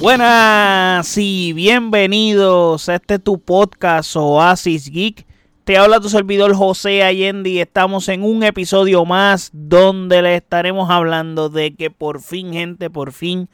Buenas 0.00 1.18
y 1.18 1.52
bienvenidos 1.54 2.88
este 2.88 3.18
tu 3.18 3.40
podcast 3.40 4.14
Oasis 4.14 4.88
Geek. 4.90 5.26
Te 5.64 5.76
habla 5.76 5.98
tu 5.98 6.08
servidor 6.08 6.54
José 6.54 7.02
Allende 7.02 7.50
y 7.50 7.58
estamos 7.58 8.08
en 8.08 8.22
un 8.22 8.44
episodio 8.44 9.04
más 9.04 9.50
donde 9.52 10.22
le 10.22 10.36
estaremos 10.36 10.88
hablando 10.88 11.48
de 11.48 11.74
que 11.74 11.90
por 11.90 12.22
fin, 12.22 12.52
gente, 12.52 12.90
por 12.90 13.10
fin 13.12 13.48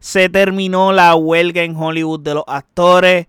se 0.00 0.28
terminó 0.28 0.92
la 0.92 1.14
huelga 1.14 1.62
en 1.62 1.76
Hollywood 1.76 2.20
de 2.20 2.34
los 2.34 2.44
actores. 2.48 3.28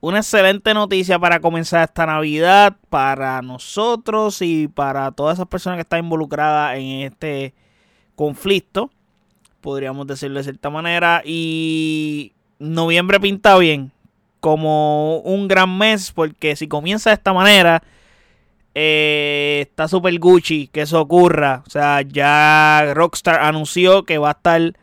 Una 0.00 0.18
excelente 0.18 0.74
noticia 0.74 1.18
para 1.18 1.40
comenzar 1.40 1.84
esta 1.84 2.04
Navidad 2.04 2.76
para 2.90 3.40
nosotros 3.40 4.42
y 4.42 4.68
para 4.68 5.10
todas 5.10 5.38
esas 5.38 5.48
personas 5.48 5.78
que 5.78 5.82
están 5.82 6.04
involucradas 6.04 6.76
en 6.76 7.00
este 7.00 7.54
conflicto 8.14 8.90
podríamos 9.64 10.06
decirlo 10.06 10.38
de 10.38 10.44
cierta 10.44 10.68
manera. 10.68 11.22
Y 11.24 12.32
noviembre 12.58 13.18
pinta 13.18 13.56
bien, 13.56 13.92
como 14.40 15.20
un 15.20 15.48
gran 15.48 15.76
mes, 15.78 16.12
porque 16.12 16.54
si 16.54 16.68
comienza 16.68 17.08
de 17.08 17.14
esta 17.14 17.32
manera, 17.32 17.82
eh, 18.74 19.60
está 19.62 19.88
super 19.88 20.16
Gucci 20.18 20.68
que 20.68 20.82
eso 20.82 21.00
ocurra. 21.00 21.62
O 21.66 21.70
sea, 21.70 22.02
ya 22.02 22.92
Rockstar 22.94 23.40
anunció 23.40 24.04
que 24.04 24.18
va 24.18 24.28
a 24.28 24.32
estar 24.32 24.74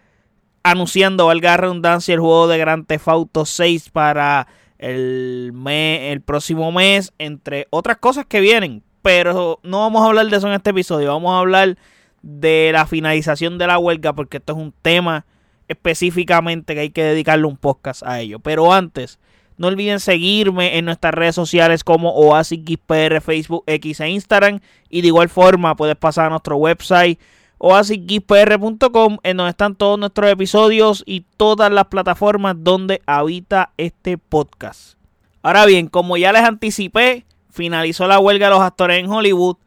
anunciando, 0.64 1.28
valga 1.28 1.52
la 1.52 1.58
redundancia, 1.58 2.16
el 2.16 2.20
juego 2.20 2.48
de 2.48 2.58
Grand 2.58 2.88
Theft 2.88 3.08
Auto 3.08 3.46
6 3.46 3.92
para 3.92 4.48
el, 4.80 5.52
mes, 5.54 6.12
el 6.12 6.22
próximo 6.22 6.72
mes, 6.72 7.14
entre 7.20 7.68
otras 7.70 7.98
cosas 7.98 8.26
que 8.26 8.42
vienen. 8.42 8.82
Pero 9.04 9.60
no 9.62 9.80
vamos 9.82 10.02
a 10.02 10.08
hablar 10.08 10.28
de 10.28 10.38
eso 10.38 10.48
en 10.48 10.54
este 10.54 10.72
episodio, 10.72 11.10
vamos 11.10 11.34
a 11.34 11.40
hablar 11.40 11.78
de 12.22 12.72
la 12.74 12.86
finalización 12.86 13.58
de 13.58 13.68
la 13.68 13.80
huelga, 13.80 14.14
porque 14.14 14.38
esto 14.38 14.54
es 14.54 14.60
un 14.60 14.74
tema 14.82 15.26
específicamente 15.68 16.74
que 16.74 16.82
hay 16.82 16.90
que 16.90 17.04
dedicarle 17.04 17.46
un 17.46 17.58
podcast 17.58 18.04
a 18.04 18.20
ello. 18.20 18.40
Pero 18.40 18.74
antes, 18.74 19.20
no 19.58 19.68
olviden 19.68 20.00
seguirme 20.00 20.78
en 20.78 20.86
nuestras 20.86 21.14
redes 21.14 21.36
sociales 21.36 21.84
como 21.84 22.14
OasisXPR, 22.14 23.22
Facebook, 23.22 23.64
X 23.68 24.00
e 24.00 24.10
Instagram. 24.10 24.60
Y 24.90 25.02
de 25.02 25.08
igual 25.08 25.30
forma 25.30 25.76
puedes 25.76 25.96
pasar 25.96 26.28
a 26.28 26.30
nuestro 26.30 26.58
website 26.58 27.20
oasisxpr.com 27.64 29.18
en 29.22 29.38
donde 29.38 29.52
están 29.52 29.76
todos 29.76 30.00
nuestros 30.00 30.32
episodios 30.32 31.04
y 31.06 31.26
todas 31.38 31.72
las 31.72 31.86
plataformas 31.86 32.56
donde 32.58 33.04
habita 33.06 33.72
este 33.78 34.18
podcast. 34.18 34.96
Ahora 35.44 35.68
bien, 35.68 35.88
como 35.88 36.18
ya 36.18 36.34
les 36.34 36.42
anticipé, 36.42 37.26
finalizó 37.52 38.08
la 38.08 38.18
huelga 38.18 38.48
de 38.48 38.56
los 38.56 38.62
actores 38.62 39.00
en 39.00 39.12
Hollywood. 39.12 39.58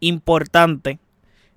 Importante, 0.00 0.98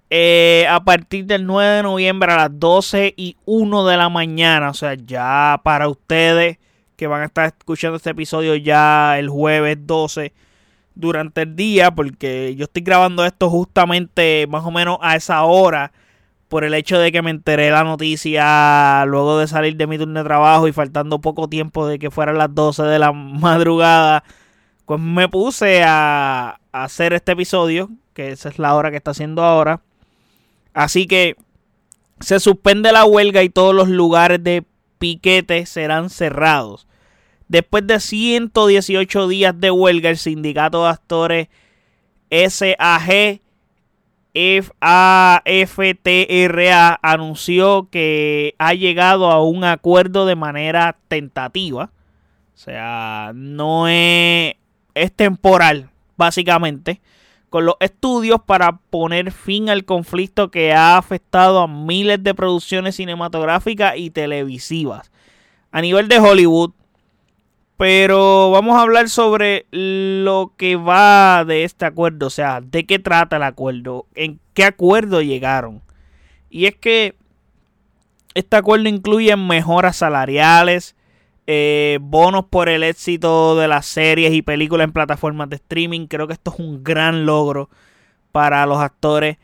eh, 0.10 0.66
a 0.68 0.84
partir 0.84 1.26
del 1.26 1.46
9 1.46 1.70
de 1.78 1.84
noviembre 1.84 2.32
a 2.32 2.38
las 2.38 2.60
12 2.60 3.14
y 3.16 3.38
1 3.46 3.86
de 3.86 3.98
la 3.98 4.10
mañana. 4.10 4.70
O 4.70 4.74
sea, 4.74 4.96
ya 4.96 5.60
para 5.64 5.88
ustedes 5.88 6.58
que 6.96 7.08
van 7.08 7.22
a 7.22 7.26
estar 7.26 7.46
escuchando 7.46 7.98
este 7.98 8.10
episodio 8.10 8.56
ya 8.56 9.20
el 9.20 9.30
jueves 9.30 9.78
12 9.82 10.34
durante 10.96 11.44
el 11.44 11.56
día. 11.56 11.92
Porque 11.92 12.56
yo 12.56 12.66
estoy 12.66 12.82
grabando 12.82 13.26
esto 13.26 13.50
justamente 13.50 14.48
más 14.50 14.66
o 14.66 14.72
menos 14.72 14.98
a 15.02 15.16
esa 15.16 15.44
hora. 15.44 15.92
Por 16.48 16.64
el 16.64 16.74
hecho 16.74 16.98
de 16.98 17.12
que 17.12 17.22
me 17.22 17.30
enteré 17.30 17.70
la 17.70 17.84
noticia 17.84 19.06
luego 19.06 19.38
de 19.38 19.48
salir 19.48 19.76
de 19.78 19.86
mi 19.86 20.00
turno 20.00 20.20
de 20.20 20.26
trabajo 20.26 20.68
y 20.68 20.74
faltando 20.74 21.22
poco 21.22 21.48
tiempo 21.48 21.86
de 21.88 22.00
que 22.00 22.10
fueran 22.10 22.40
las 22.40 22.54
12 22.56 22.84
de 22.84 23.00
la 23.00 23.12
madrugada. 23.14 24.24
Pues 24.86 25.00
me 25.00 25.30
puse 25.30 25.84
a, 25.84 26.60
a 26.72 26.84
hacer 26.84 27.14
este 27.14 27.34
episodio, 27.34 27.92
que 28.16 28.32
esa 28.32 28.50
es 28.50 28.58
la 28.58 28.74
hora 28.74 28.90
que 28.90 28.98
está 28.98 29.12
haciendo 29.12 29.44
ahora. 29.44 29.82
Así 30.80 31.08
que 31.08 31.36
se 32.22 32.40
suspende 32.40 32.94
la 32.94 33.04
huelga 33.04 33.44
y 33.44 33.50
todos 33.50 33.76
los 33.76 33.90
lugares 33.90 34.42
de 34.42 34.64
piquete 34.98 35.66
serán 35.66 36.10
cerrados. 36.10 36.88
Después 37.50 37.86
de 37.86 38.00
118 38.00 39.28
días 39.28 39.60
de 39.60 39.72
huelga, 39.72 40.10
el 40.10 40.16
sindicato 40.16 40.84
de 40.84 40.90
actores 40.90 41.48
SAG 42.32 43.42
FAFTRA 45.68 47.00
anunció 47.02 47.90
que 47.92 48.56
ha 48.58 48.74
llegado 48.74 49.32
a 49.32 49.44
un 49.44 49.66
acuerdo 49.66 50.26
de 50.26 50.38
manera 50.38 50.98
tentativa. 51.10 51.92
O 52.56 52.58
sea, 52.58 53.34
no 53.36 53.90
es, 53.90 54.56
es 54.96 55.12
temporal, 55.12 55.90
básicamente 56.16 57.02
con 57.50 57.66
los 57.66 57.76
estudios 57.80 58.42
para 58.46 58.78
poner 58.78 59.32
fin 59.32 59.70
al 59.70 59.86
conflicto 59.86 60.52
que 60.52 60.74
ha 60.74 60.98
afectado 60.98 61.60
a 61.60 61.68
miles 61.68 62.24
de 62.24 62.34
producciones 62.34 62.96
cinematográficas 62.96 63.98
y 63.98 64.12
televisivas 64.12 65.12
a 65.72 65.82
nivel 65.82 66.08
de 66.08 66.20
Hollywood. 66.20 66.72
Pero 67.78 68.52
vamos 68.52 68.78
a 68.78 68.82
hablar 68.82 69.08
sobre 69.08 69.66
lo 69.72 70.54
que 70.58 70.76
va 70.76 71.46
de 71.46 71.64
este 71.64 71.86
acuerdo, 71.86 72.28
o 72.28 72.30
sea, 72.30 72.60
de 72.60 72.86
qué 72.86 73.00
trata 73.00 73.38
el 73.38 73.44
acuerdo, 73.44 74.06
en 74.16 74.42
qué 74.54 74.66
acuerdo 74.66 75.22
llegaron. 75.22 75.82
Y 76.50 76.66
es 76.66 76.76
que 76.76 77.16
este 78.34 78.58
acuerdo 78.58 78.90
incluye 78.90 79.36
mejoras 79.38 79.96
salariales, 79.96 80.98
eh, 81.52 81.98
bonos 82.00 82.46
por 82.46 82.70
el 82.70 82.84
éxito 82.84 83.56
de 83.56 83.68
las 83.68 83.88
series 83.88 84.36
y 84.36 84.44
películas 84.44 84.86
en 84.86 84.94
plataformas 84.94 85.50
de 85.50 85.56
streaming. 85.56 86.06
Creo 86.06 86.28
que 86.28 86.34
esto 86.34 86.54
es 86.54 86.60
un 86.60 86.84
gran 86.84 87.26
logro 87.26 87.72
para 88.32 88.68
los 88.68 88.78
actores. 88.78 89.38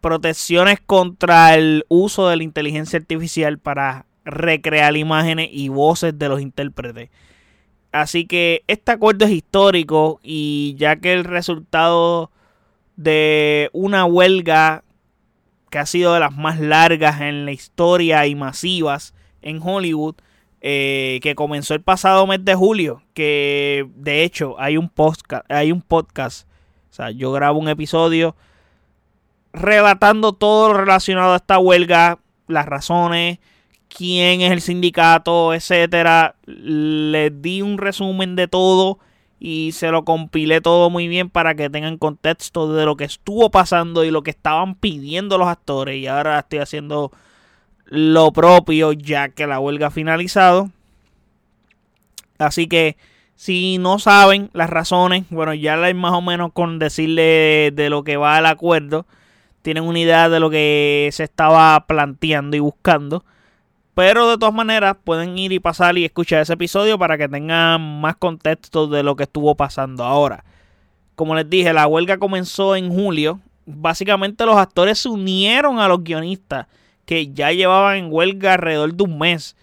Protecciones 0.00 0.78
contra 0.78 1.56
el 1.56 1.84
uso 1.88 2.28
de 2.28 2.36
la 2.36 2.44
inteligencia 2.44 3.00
artificial 3.00 3.58
para 3.58 4.06
recrear 4.24 4.96
imágenes 4.96 5.48
y 5.50 5.68
voces 5.68 6.16
de 6.16 6.28
los 6.28 6.40
intérpretes. 6.40 7.10
Así 7.90 8.24
que 8.24 8.62
este 8.68 8.92
acuerdo 8.92 9.24
es 9.24 9.32
histórico 9.32 10.20
y 10.22 10.76
ya 10.78 10.94
que 10.94 11.12
el 11.12 11.24
resultado 11.24 12.30
de 12.94 13.68
una 13.72 14.04
huelga 14.04 14.84
que 15.70 15.80
ha 15.80 15.86
sido 15.86 16.14
de 16.14 16.20
las 16.20 16.36
más 16.36 16.60
largas 16.60 17.20
en 17.20 17.46
la 17.46 17.50
historia 17.50 18.28
y 18.28 18.36
masivas 18.36 19.12
en 19.42 19.60
Hollywood, 19.60 20.14
eh, 20.60 21.20
que 21.22 21.34
comenzó 21.34 21.74
el 21.74 21.82
pasado 21.82 22.26
mes 22.26 22.44
de 22.44 22.54
julio, 22.54 23.02
que 23.14 23.86
de 23.94 24.24
hecho 24.24 24.56
hay 24.58 24.76
un 24.76 24.88
podcast, 24.88 25.50
hay 25.50 25.72
un 25.72 25.82
podcast, 25.82 26.48
o 26.90 26.94
sea, 26.94 27.10
yo 27.10 27.32
grabo 27.32 27.58
un 27.58 27.68
episodio 27.68 28.34
relatando 29.52 30.32
todo 30.32 30.68
lo 30.68 30.74
relacionado 30.74 31.32
a 31.32 31.36
esta 31.36 31.58
huelga, 31.58 32.18
las 32.46 32.66
razones, 32.66 33.38
quién 33.88 34.40
es 34.40 34.52
el 34.52 34.60
sindicato, 34.60 35.54
etcétera. 35.54 36.36
Les 36.46 37.42
di 37.42 37.62
un 37.62 37.78
resumen 37.78 38.36
de 38.36 38.48
todo 38.48 38.98
y 39.40 39.72
se 39.72 39.90
lo 39.90 40.04
compilé 40.04 40.60
todo 40.60 40.90
muy 40.90 41.08
bien 41.08 41.30
para 41.30 41.54
que 41.54 41.70
tengan 41.70 41.98
contexto 41.98 42.72
de 42.72 42.84
lo 42.84 42.96
que 42.96 43.04
estuvo 43.04 43.50
pasando 43.50 44.04
y 44.04 44.10
lo 44.10 44.22
que 44.22 44.30
estaban 44.30 44.74
pidiendo 44.74 45.38
los 45.38 45.48
actores. 45.48 45.96
Y 45.96 46.06
ahora 46.06 46.40
estoy 46.40 46.58
haciendo 46.60 47.12
lo 47.88 48.32
propio 48.32 48.92
ya 48.92 49.30
que 49.30 49.46
la 49.46 49.60
huelga 49.60 49.88
ha 49.88 49.90
finalizado. 49.90 50.70
Así 52.38 52.68
que 52.68 52.96
si 53.34 53.78
no 53.78 53.98
saben 53.98 54.50
las 54.52 54.70
razones, 54.70 55.24
bueno, 55.30 55.54
ya 55.54 55.76
más 55.94 56.12
o 56.12 56.20
menos 56.20 56.52
con 56.52 56.78
decirle 56.78 57.72
de 57.74 57.90
lo 57.90 58.04
que 58.04 58.16
va 58.16 58.38
el 58.38 58.46
acuerdo, 58.46 59.06
tienen 59.62 59.84
una 59.84 59.98
idea 59.98 60.28
de 60.28 60.38
lo 60.40 60.50
que 60.50 61.08
se 61.12 61.24
estaba 61.24 61.86
planteando 61.86 62.56
y 62.56 62.60
buscando. 62.60 63.24
Pero 63.94 64.30
de 64.30 64.38
todas 64.38 64.54
maneras 64.54 64.96
pueden 65.02 65.36
ir 65.38 65.52
y 65.52 65.58
pasar 65.58 65.98
y 65.98 66.04
escuchar 66.04 66.42
ese 66.42 66.52
episodio 66.52 66.98
para 66.98 67.18
que 67.18 67.28
tengan 67.28 68.00
más 68.00 68.16
contexto 68.16 68.86
de 68.86 69.02
lo 69.02 69.16
que 69.16 69.24
estuvo 69.24 69.56
pasando 69.56 70.04
ahora. 70.04 70.44
Como 71.16 71.34
les 71.34 71.50
dije, 71.50 71.72
la 71.72 71.88
huelga 71.88 72.18
comenzó 72.18 72.76
en 72.76 72.90
julio. 72.90 73.40
Básicamente 73.66 74.46
los 74.46 74.56
actores 74.56 75.00
se 75.00 75.08
unieron 75.08 75.80
a 75.80 75.88
los 75.88 76.04
guionistas 76.04 76.66
que 77.08 77.32
ya 77.32 77.52
llevaban 77.52 77.96
en 77.96 78.12
huelga 78.12 78.52
alrededor 78.52 78.92
de 78.92 79.02
un 79.02 79.18
mes. 79.18 79.56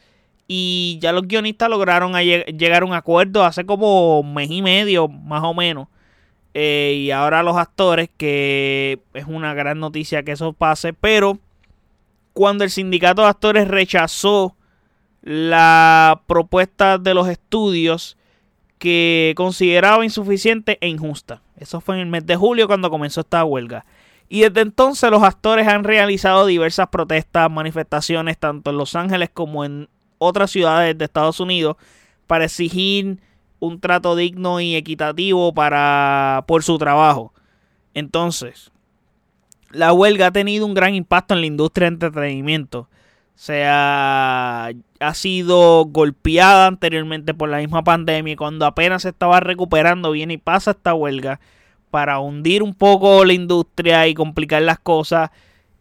Y 0.48 0.98
ya 1.00 1.12
los 1.12 1.28
guionistas 1.28 1.70
lograron 1.70 2.14
llegar 2.16 2.82
a 2.82 2.86
un 2.88 2.94
acuerdo 2.94 3.46
hace 3.46 3.68
como 3.68 4.24
mes 4.24 4.50
y 4.50 4.64
medio, 4.64 5.08
más 5.08 5.44
o 5.44 5.54
menos. 5.54 5.88
Eh, 6.56 7.04
y 7.04 7.12
ahora 7.12 7.44
los 7.44 7.56
actores, 7.56 8.10
que 8.18 9.00
es 9.14 9.26
una 9.28 9.54
gran 9.54 9.80
noticia 9.80 10.24
que 10.24 10.32
eso 10.32 10.54
pase. 10.54 10.94
Pero 10.94 11.38
cuando 12.34 12.64
el 12.64 12.72
sindicato 12.72 13.22
de 13.22 13.28
actores 13.28 13.68
rechazó 13.68 14.56
la 15.22 16.24
propuesta 16.26 16.98
de 16.98 17.14
los 17.14 17.28
estudios 17.28 18.18
que 18.80 19.36
consideraba 19.38 20.04
insuficiente 20.04 20.80
e 20.82 20.88
injusta. 20.88 21.44
Eso 21.58 21.80
fue 21.80 21.94
en 21.96 22.02
el 22.02 22.08
mes 22.08 22.26
de 22.26 22.38
julio 22.38 22.66
cuando 22.66 22.90
comenzó 22.90 23.22
esta 23.22 23.46
huelga. 23.46 23.86
Y 24.28 24.42
desde 24.42 24.62
entonces 24.62 25.10
los 25.12 25.24
actores 25.24 25.68
han 25.68 25.84
realizado 25.84 26.46
diversas 26.46 26.88
protestas, 26.88 27.52
manifestaciones, 27.52 28.38
tanto 28.38 28.72
en 28.72 28.78
Los 28.78 28.96
Ángeles 28.96 29.30
como 29.34 29.64
en 29.66 29.88
otras 30.18 30.52
ciudades 30.52 30.98
de 30.98 31.06
Estados 31.06 31.40
Unidos, 31.40 31.78
para 32.28 32.46
exigir 32.46 33.20
un 33.60 33.80
trato 33.80 34.16
digno 34.16 34.60
y 34.60 34.76
equitativo 34.76 35.54
para, 35.54 36.44
por 36.48 36.64
su 36.64 36.78
trabajo. 36.78 37.34
Entonces, 37.94 38.72
la 39.72 39.94
huelga 39.94 40.28
ha 40.28 40.32
tenido 40.32 40.66
un 40.66 40.74
gran 40.74 40.96
impacto 40.96 41.34
en 41.34 41.42
la 41.42 41.48
industria 41.48 41.90
de 41.90 41.94
entretenimiento. 41.94 42.90
sea, 43.36 44.72
ha 45.00 45.14
sido 45.14 45.86
golpeada 45.86 46.68
anteriormente 46.68 47.34
por 47.34 47.50
la 47.50 47.58
misma 47.58 47.84
pandemia 47.84 48.34
y 48.34 48.36
cuando 48.38 48.66
apenas 48.66 49.04
se 49.04 49.10
estaba 49.10 49.40
recuperando 49.40 50.12
viene 50.12 50.36
y 50.36 50.38
pasa 50.38 50.72
esta 50.72 50.94
huelga 50.94 51.40
para 51.96 52.20
hundir 52.20 52.62
un 52.62 52.74
poco 52.74 53.24
la 53.24 53.32
industria 53.32 54.06
y 54.06 54.14
complicar 54.14 54.62
las 54.62 54.80
cosas 54.80 55.30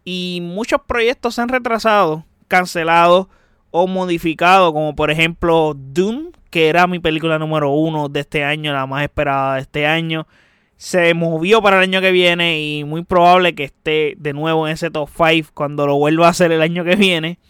y 0.05 0.39
muchos 0.45 0.81
proyectos 0.87 1.35
se 1.35 1.43
han 1.43 1.49
retrasado, 1.49 2.25
cancelado 2.47 3.29
o 3.73 3.89
modificado, 3.89 4.73
como 4.73 4.95
por 4.95 5.11
ejemplo 5.11 5.75
Dune, 5.77 6.31
que 6.51 6.69
era 6.69 6.87
mi 6.87 7.01
película 7.01 7.37
número 7.41 7.71
uno 7.71 8.09
de 8.09 8.21
este 8.21 8.45
año, 8.45 8.73
la 8.73 8.87
más 8.87 9.03
esperada 9.03 9.57
de 9.57 9.63
este 9.63 9.89
año. 9.89 10.29
Se 10.77 11.15
movió 11.15 11.61
para 11.61 11.79
el 11.79 11.83
año 11.83 12.01
que 12.01 12.13
viene 12.13 12.61
y 12.61 12.85
muy 12.85 13.03
probable 13.03 13.57
que 13.57 13.65
esté 13.65 14.15
de 14.17 14.33
nuevo 14.35 14.69
en 14.69 14.75
ese 14.75 14.93
top 14.93 15.09
5 15.09 15.51
cuando 15.53 15.85
lo 15.85 15.97
vuelva 15.97 16.29
a 16.29 16.31
hacer 16.31 16.53
el 16.53 16.63
año 16.63 16.85
que 16.85 16.95
viene. 16.95 17.41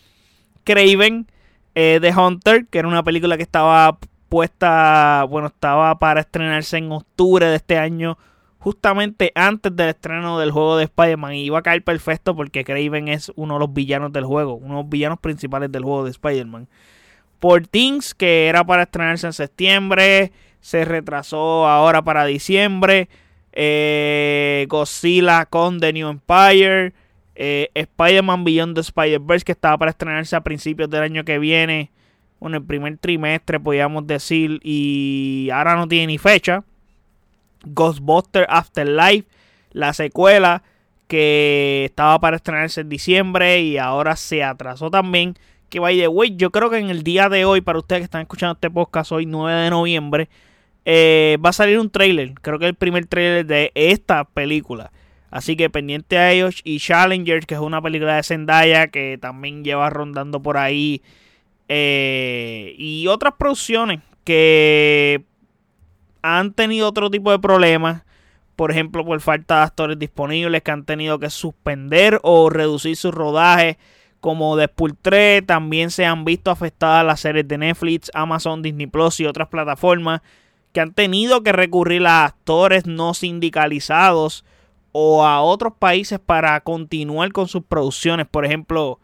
Craven, 0.64 1.26
eh, 1.74 1.98
The 2.00 2.18
Hunter, 2.18 2.66
que 2.68 2.78
era 2.78 2.88
una 2.88 3.02
película 3.02 3.36
que 3.36 3.42
estaba 3.42 3.98
puesta, 4.30 5.26
bueno, 5.28 5.48
estaba 5.48 5.98
para 5.98 6.20
estrenarse 6.20 6.78
en 6.78 6.90
octubre 6.92 7.44
de 7.44 7.56
este 7.56 7.76
año 7.76 8.16
justamente 8.64 9.30
antes 9.34 9.76
del 9.76 9.90
estreno 9.90 10.38
del 10.38 10.50
juego 10.50 10.78
de 10.78 10.84
Spider-Man. 10.84 11.34
Y 11.34 11.44
iba 11.44 11.58
a 11.58 11.62
caer 11.62 11.84
perfecto 11.84 12.34
porque 12.34 12.64
Craven 12.64 13.08
es 13.08 13.30
uno 13.36 13.54
de 13.54 13.60
los 13.60 13.74
villanos 13.74 14.10
del 14.10 14.24
juego, 14.24 14.54
uno 14.54 14.76
de 14.76 14.82
los 14.82 14.88
villanos 14.88 15.20
principales 15.20 15.70
del 15.70 15.84
juego 15.84 16.04
de 16.04 16.12
Spider-Man. 16.12 16.66
Por 17.40 17.66
Things, 17.66 18.14
que 18.14 18.46
era 18.46 18.64
para 18.64 18.84
estrenarse 18.84 19.26
en 19.26 19.34
septiembre, 19.34 20.32
se 20.60 20.86
retrasó 20.86 21.68
ahora 21.68 22.00
para 22.00 22.24
diciembre. 22.24 23.10
Eh, 23.52 24.64
Godzilla 24.70 25.44
con 25.44 25.78
The 25.78 25.92
New 25.92 26.08
Empire. 26.08 26.94
Eh, 27.34 27.68
Spider-Man 27.74 28.44
Beyond 28.44 28.76
the 28.76 28.80
Spider-Verse, 28.80 29.44
que 29.44 29.52
estaba 29.52 29.76
para 29.76 29.90
estrenarse 29.90 30.36
a 30.36 30.40
principios 30.40 30.88
del 30.88 31.02
año 31.02 31.22
que 31.26 31.38
viene. 31.38 31.90
Bueno, 32.40 32.56
el 32.56 32.64
primer 32.64 32.96
trimestre, 32.96 33.60
podríamos 33.60 34.06
decir. 34.06 34.58
Y 34.62 35.50
ahora 35.52 35.76
no 35.76 35.86
tiene 35.86 36.06
ni 36.06 36.16
fecha. 36.16 36.64
Ghostbuster 37.66 38.46
Afterlife, 38.48 39.28
la 39.72 39.92
secuela 39.92 40.62
que 41.08 41.84
estaba 41.84 42.18
para 42.20 42.36
estrenarse 42.36 42.80
en 42.80 42.88
diciembre 42.88 43.60
y 43.60 43.78
ahora 43.78 44.16
se 44.16 44.42
atrasó 44.42 44.90
también. 44.90 45.34
Que 45.68 45.80
by 45.80 45.98
the 45.98 46.08
way, 46.08 46.34
yo 46.36 46.50
creo 46.50 46.70
que 46.70 46.78
en 46.78 46.90
el 46.90 47.02
día 47.02 47.28
de 47.28 47.44
hoy, 47.44 47.60
para 47.60 47.78
ustedes 47.78 48.00
que 48.00 48.04
están 48.04 48.22
escuchando 48.22 48.54
este 48.54 48.70
podcast, 48.70 49.12
hoy 49.12 49.26
9 49.26 49.62
de 49.62 49.70
noviembre, 49.70 50.28
eh, 50.84 51.38
va 51.44 51.50
a 51.50 51.52
salir 51.52 51.78
un 51.78 51.90
trailer. 51.90 52.34
Creo 52.34 52.58
que 52.58 52.66
el 52.66 52.74
primer 52.74 53.06
trailer 53.06 53.46
de 53.46 53.72
esta 53.74 54.24
película. 54.24 54.92
Así 55.30 55.56
que 55.56 55.70
pendiente 55.70 56.18
a 56.18 56.30
ellos. 56.32 56.60
Y 56.64 56.78
Challengers, 56.78 57.46
que 57.46 57.54
es 57.54 57.60
una 57.60 57.82
película 57.82 58.16
de 58.16 58.22
Zendaya 58.22 58.88
que 58.88 59.18
también 59.20 59.64
lleva 59.64 59.90
rondando 59.90 60.40
por 60.40 60.56
ahí. 60.56 61.02
Eh, 61.68 62.74
y 62.78 63.06
otras 63.08 63.34
producciones 63.38 64.00
que 64.24 65.24
han 66.26 66.54
tenido 66.54 66.88
otro 66.88 67.10
tipo 67.10 67.30
de 67.30 67.38
problemas, 67.38 68.02
por 68.56 68.70
ejemplo, 68.70 69.04
por 69.04 69.20
falta 69.20 69.56
de 69.56 69.62
actores 69.64 69.98
disponibles 69.98 70.62
que 70.62 70.70
han 70.70 70.86
tenido 70.86 71.18
que 71.18 71.28
suspender 71.28 72.18
o 72.22 72.48
reducir 72.48 72.96
su 72.96 73.12
rodaje, 73.12 73.76
como 74.20 74.56
Deadpool 74.56 74.96
3, 75.02 75.44
también 75.44 75.90
se 75.90 76.06
han 76.06 76.24
visto 76.24 76.50
afectadas 76.50 77.04
las 77.04 77.20
series 77.20 77.46
de 77.46 77.58
Netflix, 77.58 78.10
Amazon, 78.14 78.62
Disney 78.62 78.86
Plus 78.86 79.20
y 79.20 79.26
otras 79.26 79.48
plataformas 79.48 80.22
que 80.72 80.80
han 80.80 80.94
tenido 80.94 81.42
que 81.42 81.52
recurrir 81.52 82.06
a 82.06 82.24
actores 82.24 82.86
no 82.86 83.12
sindicalizados 83.12 84.46
o 84.92 85.26
a 85.26 85.42
otros 85.42 85.74
países 85.78 86.18
para 86.20 86.58
continuar 86.60 87.32
con 87.32 87.48
sus 87.48 87.64
producciones. 87.64 88.26
Por 88.26 88.46
ejemplo, 88.46 88.98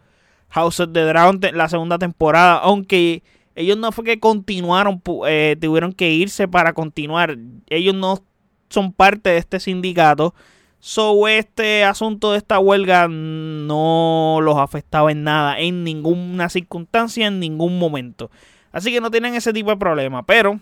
House 0.49 0.81
of 0.81 0.94
the 0.94 1.02
Dragon, 1.02 1.38
la 1.52 1.69
segunda 1.69 1.99
temporada, 1.99 2.55
aunque 2.55 3.23
ellos 3.60 3.76
no 3.76 3.92
fue 3.92 4.04
que 4.04 4.18
continuaron, 4.18 5.02
eh, 5.26 5.56
tuvieron 5.60 5.92
que 5.92 6.10
irse 6.10 6.48
para 6.48 6.72
continuar. 6.72 7.36
Ellos 7.68 7.94
no 7.94 8.24
son 8.70 8.92
parte 8.92 9.30
de 9.30 9.38
este 9.38 9.60
sindicato. 9.60 10.34
So, 10.78 11.28
este 11.28 11.84
asunto 11.84 12.32
de 12.32 12.38
esta 12.38 12.58
huelga 12.58 13.06
no 13.06 14.38
los 14.40 14.56
afectaba 14.56 15.12
en 15.12 15.24
nada, 15.24 15.58
en 15.60 15.84
ninguna 15.84 16.48
circunstancia, 16.48 17.26
en 17.26 17.38
ningún 17.38 17.78
momento. 17.78 18.30
Así 18.72 18.90
que 18.90 19.00
no 19.00 19.10
tienen 19.10 19.34
ese 19.34 19.52
tipo 19.52 19.70
de 19.70 19.76
problema. 19.76 20.24
Pero, 20.24 20.60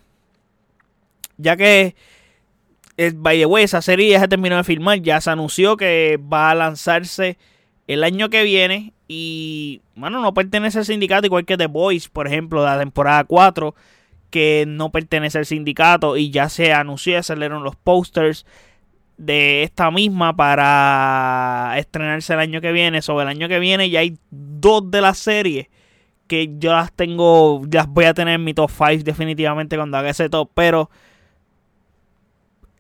ya 1.36 1.56
que, 1.56 1.94
el, 2.96 3.14
by 3.14 3.38
the 3.38 3.62
esa 3.62 3.80
serie 3.80 4.10
ya 4.10 4.20
se 4.20 4.26
terminó 4.26 4.56
de 4.56 4.64
filmar, 4.64 5.00
ya 5.00 5.20
se 5.20 5.30
anunció 5.30 5.76
que 5.76 6.18
va 6.20 6.50
a 6.50 6.54
lanzarse 6.56 7.38
el 7.86 8.02
año 8.02 8.28
que 8.28 8.42
viene 8.42 8.92
y, 9.08 9.80
bueno, 9.96 10.20
no 10.20 10.34
pertenece 10.34 10.78
al 10.78 10.84
sindicato 10.84 11.26
igual 11.26 11.46
que 11.46 11.56
The 11.56 11.66
Boys, 11.66 12.08
por 12.08 12.26
ejemplo, 12.26 12.60
de 12.62 12.68
la 12.68 12.78
temporada 12.78 13.24
4, 13.24 13.74
que 14.30 14.66
no 14.68 14.90
pertenece 14.90 15.38
al 15.38 15.46
sindicato 15.46 16.18
y 16.18 16.30
ya 16.30 16.50
se 16.50 16.74
anunció 16.74 17.22
salieron 17.22 17.64
los 17.64 17.74
posters 17.74 18.44
de 19.16 19.62
esta 19.62 19.90
misma 19.90 20.36
para 20.36 21.74
estrenarse 21.78 22.34
el 22.34 22.40
año 22.40 22.60
que 22.60 22.70
viene. 22.72 23.00
Sobre 23.00 23.22
el 23.22 23.30
año 23.30 23.48
que 23.48 23.58
viene 23.58 23.88
ya 23.88 24.00
hay 24.00 24.18
dos 24.30 24.90
de 24.90 25.00
las 25.00 25.16
series 25.16 25.68
que 26.26 26.50
yo 26.58 26.72
las 26.72 26.92
tengo, 26.92 27.62
las 27.72 27.88
voy 27.88 28.04
a 28.04 28.12
tener 28.12 28.34
en 28.34 28.44
mi 28.44 28.52
top 28.52 28.70
5 28.70 29.02
definitivamente 29.02 29.76
cuando 29.76 29.96
haga 29.96 30.10
ese 30.10 30.28
top, 30.28 30.50
pero 30.52 30.90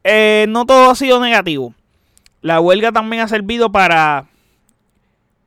eh, 0.04 0.44
no 0.50 0.66
todo 0.66 0.90
ha 0.90 0.94
sido 0.94 1.18
negativo. 1.20 1.74
La 2.42 2.60
huelga 2.60 2.92
también 2.92 3.22
ha 3.22 3.28
servido 3.28 3.72
para 3.72 4.26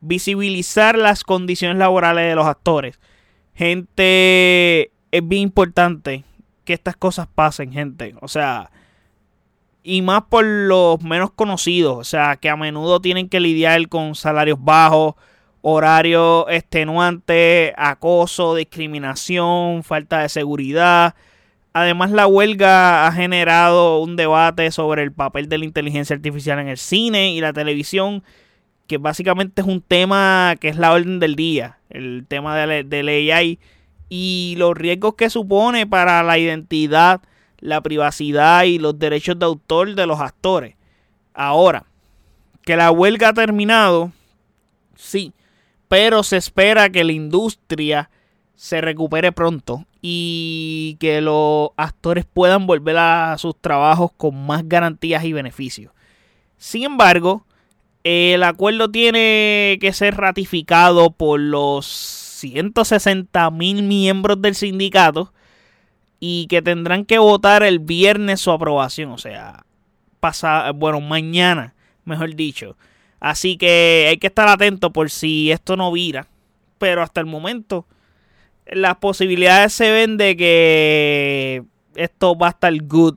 visibilizar 0.02 0.98
las 0.98 1.24
condiciones 1.24 1.78
laborales 1.78 2.28
de 2.28 2.34
los 2.34 2.46
actores. 2.46 3.00
Gente, 3.54 4.92
es 5.10 5.28
bien 5.28 5.42
importante 5.42 6.24
que 6.64 6.74
estas 6.74 6.96
cosas 6.96 7.28
pasen, 7.34 7.72
gente. 7.72 8.14
O 8.20 8.28
sea, 8.28 8.70
y 9.82 10.02
más 10.02 10.24
por 10.28 10.44
los 10.44 11.02
menos 11.02 11.30
conocidos. 11.30 11.96
O 11.96 12.04
sea, 12.04 12.36
que 12.36 12.50
a 12.50 12.56
menudo 12.56 13.00
tienen 13.00 13.28
que 13.28 13.40
lidiar 13.40 13.88
con 13.88 14.14
salarios 14.14 14.58
bajos, 14.62 15.14
horarios 15.60 16.46
extenuantes, 16.48 17.72
acoso, 17.76 18.54
discriminación, 18.54 19.82
falta 19.84 20.20
de 20.20 20.28
seguridad. 20.28 21.14
Además, 21.72 22.10
la 22.10 22.26
huelga 22.26 23.06
ha 23.06 23.12
generado 23.12 24.00
un 24.00 24.16
debate 24.16 24.70
sobre 24.72 25.02
el 25.02 25.12
papel 25.12 25.48
de 25.48 25.58
la 25.58 25.64
inteligencia 25.64 26.14
artificial 26.14 26.58
en 26.58 26.68
el 26.68 26.76
cine 26.76 27.32
y 27.32 27.40
la 27.40 27.52
televisión 27.52 28.22
que 28.92 28.98
básicamente 28.98 29.62
es 29.62 29.66
un 29.66 29.80
tema 29.80 30.54
que 30.60 30.68
es 30.68 30.76
la 30.76 30.92
orden 30.92 31.18
del 31.18 31.34
día, 31.34 31.78
el 31.88 32.26
tema 32.28 32.58
de 32.58 32.84
del 32.84 33.08
AI 33.08 33.58
y 34.10 34.54
los 34.58 34.76
riesgos 34.76 35.14
que 35.14 35.30
supone 35.30 35.86
para 35.86 36.22
la 36.22 36.36
identidad, 36.36 37.22
la 37.58 37.80
privacidad 37.80 38.64
y 38.64 38.78
los 38.78 38.98
derechos 38.98 39.38
de 39.38 39.46
autor 39.46 39.94
de 39.94 40.04
los 40.04 40.20
actores. 40.20 40.74
Ahora, 41.32 41.86
que 42.60 42.76
la 42.76 42.90
huelga 42.90 43.30
ha 43.30 43.32
terminado, 43.32 44.12
sí, 44.94 45.32
pero 45.88 46.22
se 46.22 46.36
espera 46.36 46.90
que 46.90 47.02
la 47.02 47.12
industria 47.12 48.10
se 48.56 48.82
recupere 48.82 49.32
pronto 49.32 49.86
y 50.02 50.98
que 51.00 51.22
los 51.22 51.70
actores 51.78 52.26
puedan 52.26 52.66
volver 52.66 52.98
a 52.98 53.38
sus 53.38 53.58
trabajos 53.58 54.10
con 54.18 54.44
más 54.44 54.68
garantías 54.68 55.24
y 55.24 55.32
beneficios. 55.32 55.94
Sin 56.58 56.82
embargo, 56.82 57.46
el 58.04 58.42
acuerdo 58.42 58.90
tiene 58.90 59.78
que 59.80 59.92
ser 59.92 60.16
ratificado 60.16 61.10
por 61.10 61.40
los 61.40 61.86
160 61.86 63.50
mil 63.50 63.82
miembros 63.82 64.42
del 64.42 64.54
sindicato 64.54 65.32
y 66.18 66.46
que 66.46 66.62
tendrán 66.62 67.04
que 67.04 67.18
votar 67.18 67.62
el 67.62 67.78
viernes 67.78 68.40
su 68.40 68.50
aprobación, 68.50 69.10
o 69.10 69.18
sea, 69.18 69.64
pasa, 70.20 70.70
bueno, 70.72 71.00
mañana, 71.00 71.74
mejor 72.04 72.34
dicho. 72.34 72.76
Así 73.18 73.56
que 73.56 74.06
hay 74.08 74.18
que 74.18 74.26
estar 74.28 74.48
atento 74.48 74.92
por 74.92 75.10
si 75.10 75.52
esto 75.52 75.76
no 75.76 75.92
vira. 75.92 76.26
Pero 76.78 77.02
hasta 77.02 77.20
el 77.20 77.26
momento 77.26 77.86
las 78.66 78.96
posibilidades 78.96 79.72
se 79.72 79.90
ven 79.90 80.16
de 80.16 80.36
que 80.36 81.62
esto 81.94 82.36
va 82.36 82.48
a 82.48 82.50
estar 82.50 82.72
good 82.82 83.16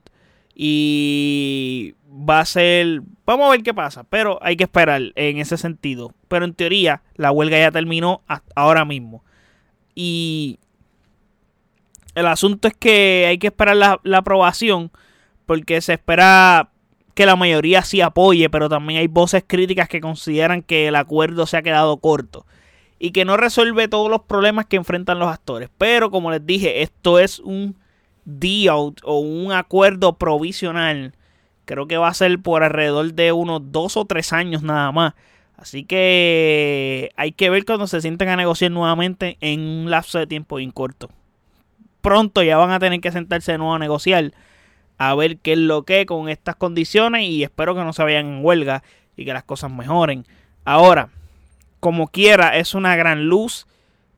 y 0.54 1.94
va 2.16 2.40
a 2.40 2.44
ser. 2.44 3.02
Vamos 3.24 3.46
a 3.46 3.50
ver 3.50 3.62
qué 3.62 3.74
pasa, 3.74 4.04
pero 4.04 4.38
hay 4.42 4.56
que 4.56 4.64
esperar 4.64 5.02
en 5.14 5.38
ese 5.38 5.56
sentido. 5.56 6.12
Pero 6.28 6.44
en 6.44 6.54
teoría, 6.54 7.02
la 7.14 7.30
huelga 7.30 7.58
ya 7.58 7.70
terminó 7.70 8.22
ahora 8.54 8.84
mismo. 8.84 9.24
Y 9.94 10.58
el 12.14 12.26
asunto 12.26 12.68
es 12.68 12.74
que 12.74 13.26
hay 13.28 13.38
que 13.38 13.48
esperar 13.48 13.76
la, 13.76 14.00
la 14.02 14.18
aprobación, 14.18 14.90
porque 15.44 15.80
se 15.80 15.94
espera 15.94 16.70
que 17.14 17.26
la 17.26 17.36
mayoría 17.36 17.82
sí 17.82 18.00
apoye, 18.00 18.50
pero 18.50 18.68
también 18.68 19.00
hay 19.00 19.06
voces 19.06 19.42
críticas 19.46 19.88
que 19.88 20.00
consideran 20.00 20.62
que 20.62 20.88
el 20.88 20.96
acuerdo 20.96 21.46
se 21.46 21.56
ha 21.56 21.62
quedado 21.62 21.96
corto 21.96 22.46
y 22.98 23.10
que 23.10 23.24
no 23.24 23.36
resuelve 23.36 23.88
todos 23.88 24.10
los 24.10 24.22
problemas 24.22 24.66
que 24.66 24.76
enfrentan 24.76 25.18
los 25.18 25.28
actores. 25.28 25.70
Pero 25.78 26.10
como 26.10 26.30
les 26.30 26.44
dije, 26.44 26.82
esto 26.82 27.18
es 27.18 27.38
un 27.40 27.76
deal 28.24 28.94
o 29.02 29.18
un 29.18 29.52
acuerdo 29.52 30.18
provisional 30.18 31.14
Creo 31.66 31.86
que 31.86 31.98
va 31.98 32.08
a 32.08 32.14
ser 32.14 32.38
por 32.40 32.62
alrededor 32.62 33.12
de 33.12 33.32
unos 33.32 33.60
dos 33.72 33.96
o 33.96 34.04
tres 34.04 34.32
años 34.32 34.62
nada 34.62 34.90
más. 34.92 35.14
Así 35.56 35.84
que 35.84 37.10
hay 37.16 37.32
que 37.32 37.50
ver 37.50 37.64
cuando 37.64 37.86
se 37.86 38.00
sienten 38.00 38.28
a 38.28 38.36
negociar 38.36 38.70
nuevamente 38.70 39.36
en 39.40 39.60
un 39.60 39.90
lapso 39.90 40.18
de 40.18 40.26
tiempo 40.26 40.56
bien 40.56 40.70
corto. 40.70 41.10
Pronto 42.02 42.42
ya 42.42 42.56
van 42.56 42.70
a 42.70 42.78
tener 42.78 43.00
que 43.00 43.10
sentarse 43.10 43.52
de 43.52 43.58
nuevo 43.58 43.74
a 43.74 43.78
negociar 43.78 44.32
a 44.96 45.14
ver 45.14 45.38
qué 45.38 45.52
es 45.52 45.58
lo 45.58 45.82
que 45.82 46.06
con 46.06 46.28
estas 46.28 46.56
condiciones 46.56 47.24
y 47.24 47.42
espero 47.42 47.74
que 47.74 47.82
no 47.82 47.92
se 47.92 48.02
vayan 48.02 48.26
en 48.26 48.44
huelga 48.44 48.82
y 49.16 49.24
que 49.24 49.32
las 49.32 49.44
cosas 49.44 49.70
mejoren. 49.70 50.24
Ahora, 50.64 51.08
como 51.80 52.08
quiera, 52.08 52.56
es 52.56 52.74
una 52.74 52.94
gran 52.94 53.26
luz 53.26 53.66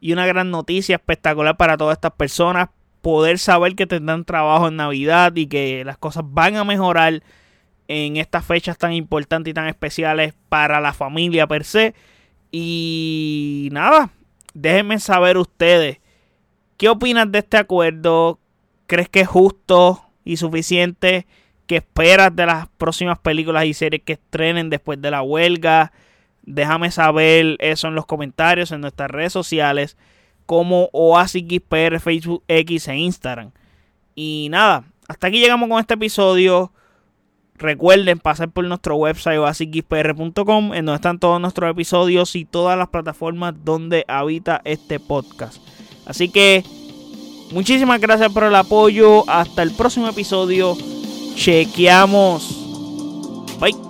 y 0.00 0.12
una 0.12 0.26
gran 0.26 0.50
noticia 0.50 0.96
espectacular 0.96 1.56
para 1.56 1.76
todas 1.76 1.96
estas 1.96 2.12
personas 2.12 2.68
poder 3.00 3.38
saber 3.38 3.74
que 3.74 3.86
tendrán 3.86 4.24
trabajo 4.24 4.68
en 4.68 4.76
Navidad 4.76 5.34
y 5.36 5.46
que 5.46 5.84
las 5.84 5.98
cosas 5.98 6.24
van 6.26 6.56
a 6.56 6.64
mejorar 6.64 7.22
en 7.88 8.16
estas 8.18 8.44
fechas 8.44 8.76
tan 8.78 8.92
importantes 8.92 9.50
y 9.50 9.54
tan 9.54 9.66
especiales 9.66 10.34
para 10.48 10.80
la 10.80 10.92
familia 10.92 11.46
per 11.46 11.64
se. 11.64 11.94
Y 12.50 13.68
nada, 13.72 14.10
déjenme 14.54 14.98
saber 15.00 15.38
ustedes 15.38 15.98
qué 16.76 16.88
opinan 16.88 17.32
de 17.32 17.40
este 17.40 17.56
acuerdo. 17.56 18.38
¿Crees 18.86 19.08
que 19.08 19.20
es 19.20 19.28
justo 19.28 20.04
y 20.24 20.36
suficiente? 20.38 21.26
¿Qué 21.66 21.76
esperas 21.76 22.34
de 22.34 22.46
las 22.46 22.68
próximas 22.78 23.18
películas 23.18 23.66
y 23.66 23.74
series 23.74 24.02
que 24.02 24.14
estrenen 24.14 24.70
después 24.70 25.00
de 25.02 25.10
la 25.10 25.20
huelga? 25.20 25.92
Déjame 26.42 26.90
saber 26.90 27.56
eso 27.58 27.88
en 27.88 27.94
los 27.94 28.06
comentarios, 28.06 28.72
en 28.72 28.80
nuestras 28.80 29.10
redes 29.10 29.34
sociales, 29.34 29.98
como 30.48 30.88
OasisXPR, 30.94 32.00
Facebook 32.00 32.42
X 32.48 32.88
e 32.88 32.96
Instagram. 32.96 33.50
Y 34.14 34.48
nada, 34.50 34.84
hasta 35.06 35.26
aquí 35.26 35.40
llegamos 35.40 35.68
con 35.68 35.78
este 35.78 35.92
episodio. 35.92 36.72
Recuerden 37.56 38.18
pasar 38.18 38.50
por 38.50 38.64
nuestro 38.64 38.96
website 38.96 39.38
oasisxpr.com, 39.38 40.72
en 40.72 40.86
donde 40.86 40.94
están 40.94 41.18
todos 41.18 41.38
nuestros 41.38 41.70
episodios 41.70 42.34
y 42.34 42.46
todas 42.46 42.78
las 42.78 42.88
plataformas 42.88 43.56
donde 43.62 44.06
habita 44.08 44.62
este 44.64 44.98
podcast. 44.98 45.58
Así 46.06 46.30
que 46.30 46.64
muchísimas 47.52 48.00
gracias 48.00 48.32
por 48.32 48.44
el 48.44 48.54
apoyo. 48.54 49.28
Hasta 49.28 49.62
el 49.62 49.72
próximo 49.72 50.08
episodio. 50.08 50.78
Chequeamos. 51.34 52.56
Bye. 53.60 53.87